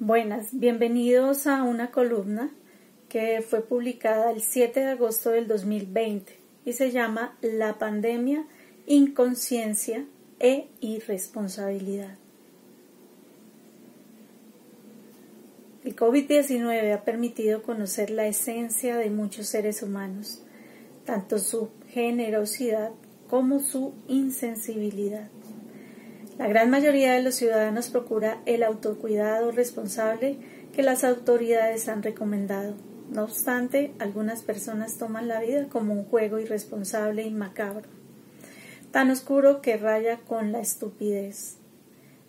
[0.00, 2.52] Buenas, bienvenidos a una columna
[3.08, 8.46] que fue publicada el 7 de agosto del 2020 y se llama La pandemia,
[8.86, 10.04] inconsciencia
[10.38, 12.16] e irresponsabilidad.
[15.84, 20.44] El COVID-19 ha permitido conocer la esencia de muchos seres humanos,
[21.06, 22.92] tanto su generosidad
[23.28, 25.28] como su insensibilidad.
[26.38, 30.38] La gran mayoría de los ciudadanos procura el autocuidado responsable
[30.72, 32.74] que las autoridades han recomendado.
[33.10, 37.88] No obstante, algunas personas toman la vida como un juego irresponsable y macabro,
[38.92, 41.56] tan oscuro que raya con la estupidez.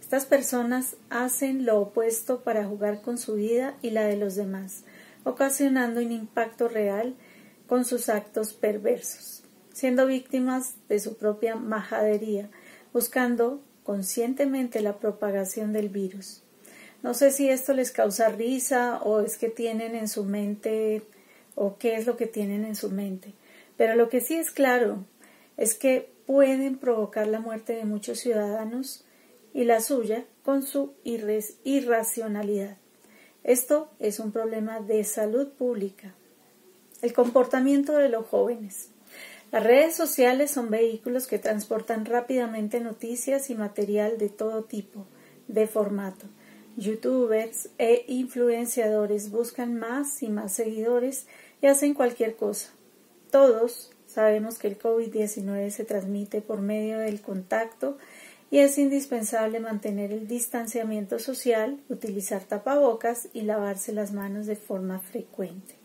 [0.00, 4.84] Estas personas hacen lo opuesto para jugar con su vida y la de los demás,
[5.24, 7.16] ocasionando un impacto real
[7.66, 9.42] con sus actos perversos,
[9.72, 12.50] siendo víctimas de su propia majadería,
[12.92, 16.42] buscando conscientemente la propagación del virus.
[17.04, 21.02] No sé si esto les causa risa o es que tienen en su mente
[21.54, 23.32] o qué es lo que tienen en su mente.
[23.76, 25.04] Pero lo que sí es claro
[25.56, 29.04] es que pueden provocar la muerte de muchos ciudadanos
[29.54, 32.78] y la suya con su irracionalidad.
[33.44, 36.12] Esto es un problema de salud pública.
[37.02, 38.88] El comportamiento de los jóvenes.
[39.52, 45.06] Las redes sociales son vehículos que transportan rápidamente noticias y material de todo tipo,
[45.46, 46.26] de formato.
[46.76, 51.26] Youtubers e influenciadores buscan más y más seguidores
[51.62, 52.70] y hacen cualquier cosa.
[53.30, 57.98] Todos sabemos que el COVID-19 se transmite por medio del contacto
[58.50, 64.98] y es indispensable mantener el distanciamiento social, utilizar tapabocas y lavarse las manos de forma
[64.98, 65.75] frecuente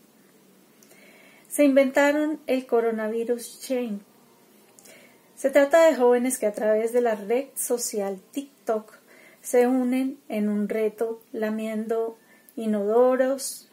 [1.52, 4.00] se inventaron el coronavirus chain.
[5.36, 8.94] Se trata de jóvenes que a través de la red social TikTok
[9.42, 12.16] se unen en un reto lamiendo
[12.56, 13.68] inodoros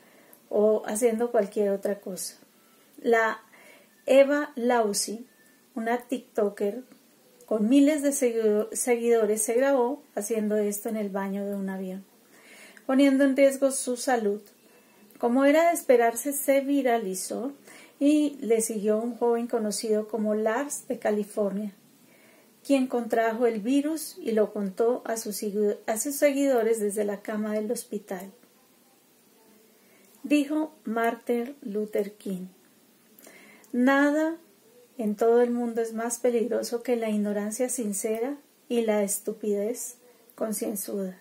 [0.49, 2.35] o haciendo cualquier otra cosa.
[3.01, 3.39] La
[4.05, 5.25] Eva Lausi,
[5.73, 6.83] una TikToker
[7.45, 12.03] con miles de seguidores, se grabó haciendo esto en el baño de un avión,
[12.85, 14.41] poniendo en riesgo su salud.
[15.17, 17.51] Como era de esperarse, se viralizó
[17.99, 21.73] y le siguió un joven conocido como Lars de California,
[22.65, 28.31] quien contrajo el virus y lo contó a sus, seguidores desde la cama del hospital.
[30.23, 32.47] Dijo Martin Luther King,
[33.71, 34.37] nada
[34.97, 39.95] en todo el mundo es más peligroso que la ignorancia sincera y la estupidez
[40.35, 41.17] concienzuda.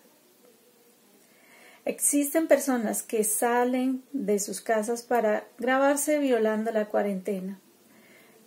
[1.85, 7.59] Existen personas que salen de sus casas para grabarse violando la cuarentena,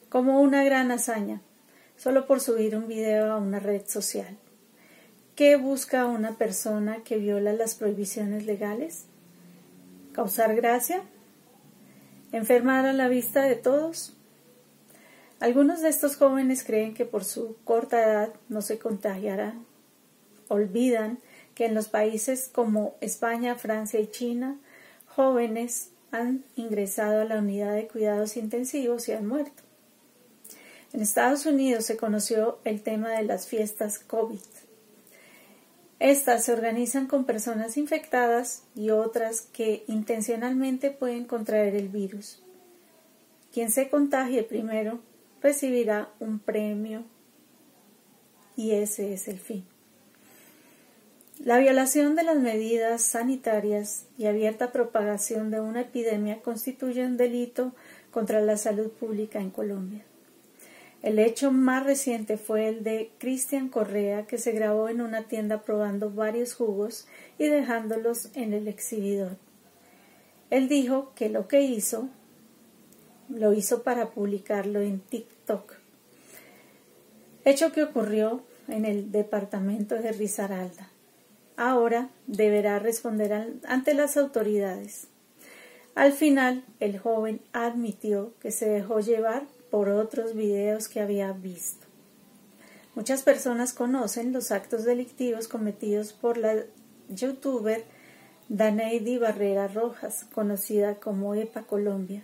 [0.08, 1.40] como una gran hazaña,
[1.96, 4.36] solo por subir un video a una red social.
[5.34, 9.06] ¿Qué busca una persona que viola las prohibiciones legales?
[10.12, 11.02] ¿Causar gracia?
[12.32, 14.14] ¿Enfermar a la vista de todos?
[15.40, 19.64] Algunos de estos jóvenes creen que por su corta edad no se contagiarán.
[20.48, 21.18] Olvidan
[21.54, 24.58] que en los países como España, Francia y China,
[25.06, 29.62] jóvenes han ingresado a la unidad de cuidados intensivos y han muerto.
[30.92, 34.38] En Estados Unidos se conoció el tema de las fiestas COVID.
[35.98, 42.42] Estas se organizan con personas infectadas y otras que intencionalmente pueden contraer el virus.
[43.52, 45.00] Quien se contagie primero
[45.40, 47.04] recibirá un premio
[48.56, 49.64] y ese es el fin.
[51.44, 57.72] La violación de las medidas sanitarias y abierta propagación de una epidemia constituye un delito
[58.12, 60.04] contra la salud pública en Colombia.
[61.02, 65.62] El hecho más reciente fue el de Cristian Correa, que se grabó en una tienda
[65.62, 67.08] probando varios jugos
[67.40, 69.36] y dejándolos en el exhibidor.
[70.50, 72.08] Él dijo que lo que hizo
[73.28, 75.74] lo hizo para publicarlo en TikTok.
[77.44, 80.92] Hecho que ocurrió en el departamento de Risaralda
[81.56, 85.08] ahora deberá responder ante las autoridades.
[85.94, 91.86] Al final, el joven admitió que se dejó llevar por otros videos que había visto.
[92.94, 96.64] Muchas personas conocen los actos delictivos cometidos por la
[97.08, 97.84] youtuber
[98.48, 102.22] Daneidi Barrera Rojas, conocida como EPA Colombia,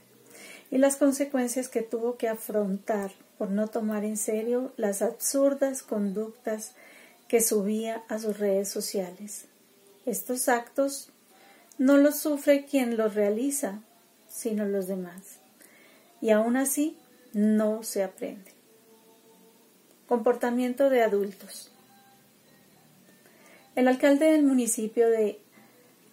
[0.71, 6.75] y las consecuencias que tuvo que afrontar por no tomar en serio las absurdas conductas
[7.29, 9.45] que subía a sus redes sociales.
[10.07, 11.11] Estos actos
[11.77, 13.81] no los sufre quien los realiza,
[14.29, 15.39] sino los demás.
[16.21, 16.97] Y aún así
[17.33, 18.53] no se aprende.
[20.09, 21.71] Comportamiento de adultos.
[23.77, 25.39] El alcalde del municipio de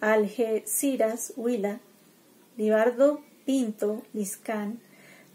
[0.00, 1.80] Algeciras, Huila,
[2.56, 4.80] Libardo Pinto, Liscán,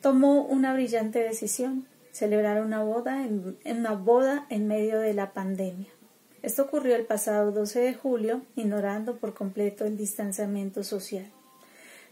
[0.02, 5.90] tomó una brillante decisión, celebrar una boda en, una boda en medio de la pandemia.
[6.42, 11.30] Esto ocurrió el pasado 12 de julio, ignorando por completo el distanciamiento social.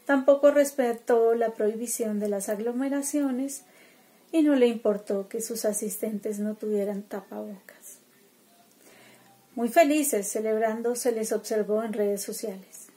[0.05, 3.63] Tampoco respetó la prohibición de las aglomeraciones
[4.31, 7.97] y no le importó que sus asistentes no tuvieran tapabocas.
[9.55, 12.87] Muy felices celebrando se les observó en redes sociales.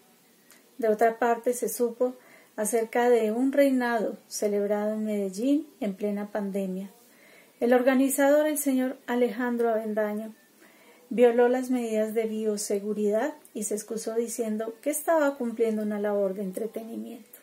[0.79, 2.15] De otra parte se supo
[2.57, 6.91] acerca de un reinado celebrado en Medellín en plena pandemia.
[7.61, 10.35] El organizador, el señor Alejandro Avendaño,
[11.11, 16.43] violó las medidas de bioseguridad y se excusó diciendo que estaba cumpliendo una labor de
[16.43, 17.39] entretenimiento.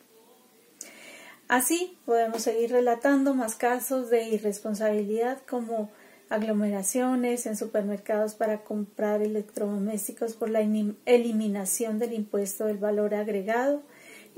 [1.47, 5.89] Así podemos seguir relatando más casos de irresponsabilidad como
[6.29, 13.81] aglomeraciones en supermercados para comprar electrodomésticos por la eliminación del impuesto del valor agregado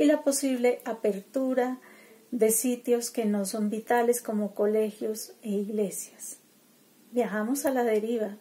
[0.02, 1.80] y la posible apertura
[2.32, 6.40] de sitios que no son vitales como colegios e iglesias.
[7.12, 8.36] Viajamos a la deriva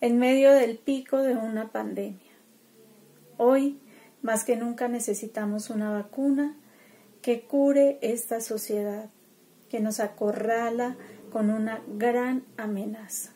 [0.00, 2.32] en medio del pico de una pandemia.
[3.36, 3.80] Hoy,
[4.22, 6.56] más que nunca, necesitamos una vacuna
[7.20, 9.10] que cure esta sociedad,
[9.68, 10.96] que nos acorrala
[11.30, 13.34] con una gran amenaza,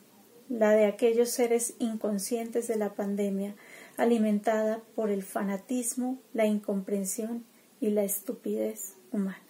[0.49, 3.57] la de aquellos seres inconscientes de la pandemia,
[3.97, 7.45] alimentada por el fanatismo, la incomprensión
[7.81, 9.46] y la estupidez humana.